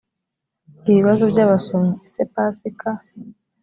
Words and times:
ibibazo 0.89 1.23
by 1.31 1.39
abasomyi 1.45 1.93
ese 2.05 2.21
pasika 2.33 2.89